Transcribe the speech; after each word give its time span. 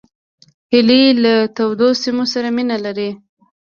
هیلۍ 0.71 1.03
له 1.23 1.33
تودو 1.55 1.89
سیمو 2.01 2.25
سره 2.33 2.47
مینه 2.55 2.77
لري 2.85 3.09